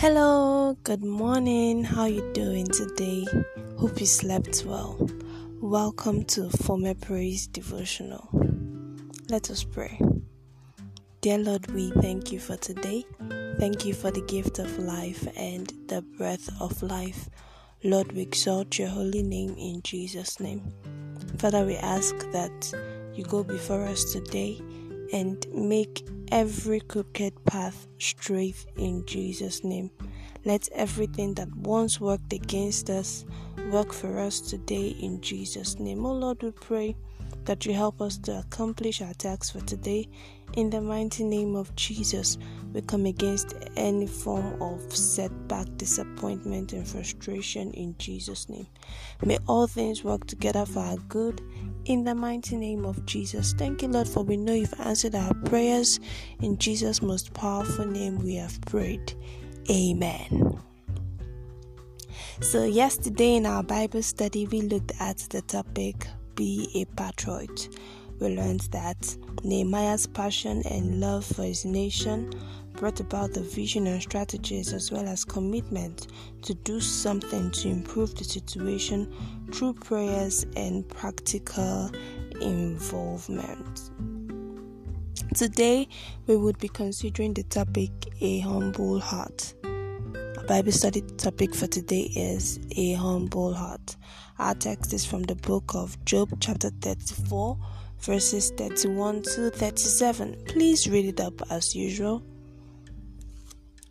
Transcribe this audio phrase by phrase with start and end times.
[0.00, 1.82] Hello, good morning.
[1.82, 3.26] How are you doing today?
[3.80, 4.96] Hope you slept well.
[5.60, 8.28] Welcome to Former Praise Devotional.
[9.28, 10.00] Let us pray.
[11.20, 13.06] Dear Lord, we thank you for today.
[13.58, 17.28] Thank you for the gift of life and the breath of life.
[17.82, 20.62] Lord, we exalt your holy name in Jesus' name.
[21.38, 22.72] Father, we ask that
[23.14, 24.62] you go before us today
[25.12, 29.90] and make every crooked path straight in Jesus' name.
[30.44, 33.24] Let everything that once worked against us
[33.70, 36.06] work for us today in Jesus' name.
[36.06, 36.96] Oh Lord, we pray
[37.44, 40.08] that you help us to accomplish our tasks for today.
[40.54, 42.38] In the mighty name of Jesus,
[42.72, 48.66] we come against any form of setback, disappointment, and frustration in Jesus' name.
[49.24, 51.42] May all things work together for our good.
[51.88, 53.54] In the mighty name of Jesus.
[53.54, 55.98] Thank you, Lord, for we know you've answered our prayers.
[56.42, 59.14] In Jesus' most powerful name, we have prayed.
[59.70, 60.60] Amen.
[62.42, 67.70] So, yesterday in our Bible study, we looked at the topic Be a Patriot.
[68.20, 72.32] We learned that Nehemiah's passion and love for his nation
[72.72, 76.08] brought about the vision and strategies as well as commitment
[76.42, 79.12] to do something to improve the situation
[79.52, 81.90] through prayers and practical
[82.40, 83.90] involvement.
[85.34, 85.88] Today,
[86.26, 89.54] we would be considering the topic A Humble Heart.
[90.38, 93.96] Our Bible study topic for today is A Humble Heart.
[94.38, 97.58] Our text is from the book of Job, chapter 34,
[98.00, 100.36] verses 31 to 37.
[100.46, 102.22] Please read it up as usual.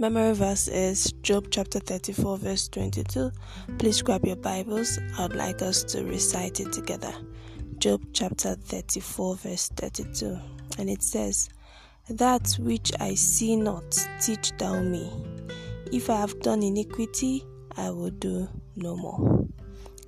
[0.00, 3.32] Memory verse is Job chapter 34, verse 22.
[3.78, 5.00] Please grab your Bibles.
[5.18, 7.12] I would like us to recite it together.
[7.78, 10.38] Job chapter 34, verse 32.
[10.78, 11.48] And it says,
[12.08, 15.10] That which I see not, teach thou me.
[15.92, 17.44] If I have done iniquity,
[17.76, 19.46] I will do no more.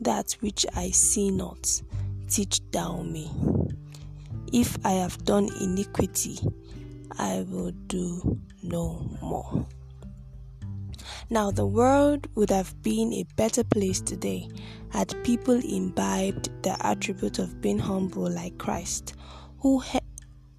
[0.00, 1.82] That which I see not,
[2.28, 3.28] teach thou me.
[4.52, 6.38] If I have done iniquity,
[7.18, 9.66] I will do no more.
[11.28, 14.48] Now, the world would have been a better place today
[14.88, 19.14] had people imbibed the attribute of being humble like Christ,
[19.60, 20.00] who, he-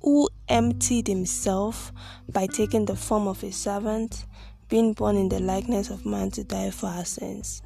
[0.01, 1.91] who emptied himself
[2.31, 4.25] by taking the form of a servant,
[4.69, 7.61] being born in the likeness of man to die for our sins.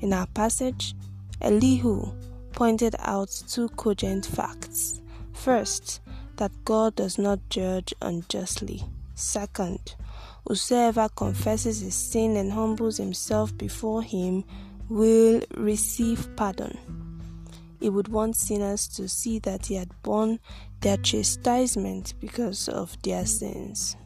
[0.00, 0.94] In our passage,
[1.40, 2.12] Elihu
[2.52, 5.00] pointed out two cogent facts.
[5.42, 6.00] First,
[6.36, 8.84] that God does not judge unjustly.
[9.14, 9.94] Second,
[10.46, 14.44] Whosoever confesses his sin and humbles himself before him
[14.88, 16.76] will receive pardon.
[17.78, 20.40] He would want sinners to see that he had borne
[20.80, 23.96] their chastisement because of their sins.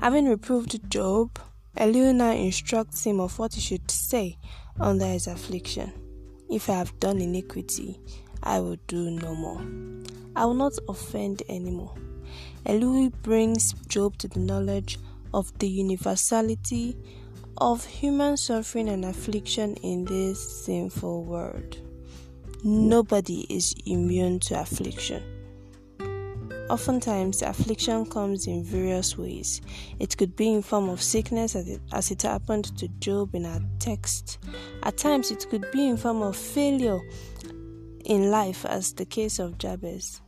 [0.00, 1.38] Having reproved Job,
[1.76, 4.36] Elihu instructs him of what he should say
[4.78, 5.92] under his affliction.
[6.50, 7.98] If I have done iniquity,
[8.44, 9.60] I will do no more.
[10.36, 11.94] I will not offend anymore.
[12.66, 14.98] Elihu brings Job to the knowledge
[15.32, 16.96] of the universality
[17.58, 21.78] of human suffering and affliction in this sinful world.
[22.62, 25.22] Nobody is immune to affliction.
[26.70, 29.60] Oftentimes, affliction comes in various ways.
[29.98, 33.44] It could be in form of sickness, as it, as it happened to Job in
[33.44, 34.38] our text.
[34.82, 37.00] At times, it could be in form of failure
[38.04, 40.20] in life, as the case of Jabez.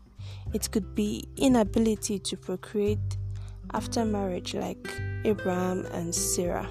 [0.52, 3.16] It could be inability to procreate
[3.72, 4.88] after marriage, like
[5.24, 6.68] Abraham and Sarah.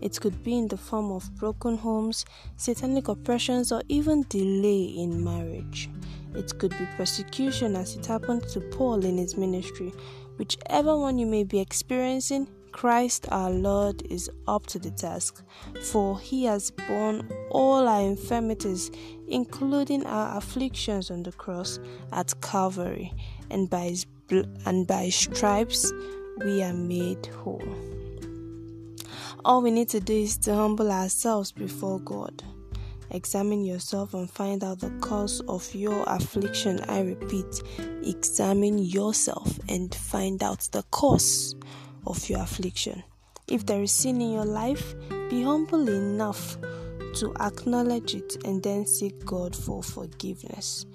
[0.00, 2.24] It could be in the form of broken homes,
[2.56, 5.88] satanic oppressions, or even delay in marriage.
[6.34, 9.92] It could be persecution as it happened to Paul in his ministry.
[10.38, 15.44] Whichever one you may be experiencing, Christ our Lord is up to the task,
[15.90, 18.90] for he has borne all our infirmities,
[19.28, 21.78] including our afflictions on the cross
[22.12, 23.12] at Calvary,
[23.50, 25.92] and by his bl- and by his stripes
[26.44, 27.62] we are made whole.
[29.44, 32.42] All we need to do is to humble ourselves before God.
[33.10, 36.80] Examine yourself and find out the cause of your affliction.
[36.88, 37.62] I repeat,
[38.02, 41.54] examine yourself and find out the cause
[42.06, 43.02] of your affliction.
[43.48, 44.94] If there is sin in your life,
[45.28, 46.56] be humble enough
[47.16, 50.86] to acknowledge it and then seek God for forgiveness.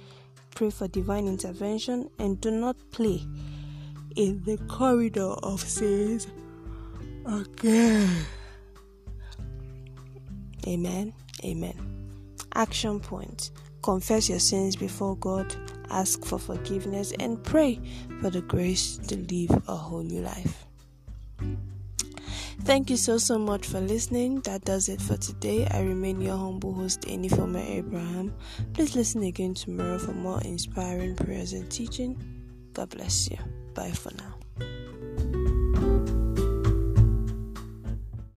[0.56, 3.21] Pray for divine intervention and do not play
[4.15, 6.27] in the corridor of sins
[7.25, 8.25] again.
[10.68, 11.13] Amen.
[11.44, 12.36] Amen.
[12.56, 13.51] Action point
[13.83, 15.56] confess your sins before God,
[15.89, 17.80] ask for forgiveness, and pray
[18.19, 20.67] for the grace to live a holy life.
[22.68, 24.42] Thank you so so much for listening.
[24.42, 25.66] That does it for today.
[25.72, 28.34] I remain your humble host, Enifoma Abraham.
[28.74, 32.22] Please listen again tomorrow for more inspiring prayers and teaching.
[32.74, 33.38] God bless you.
[33.74, 34.37] Bye for now.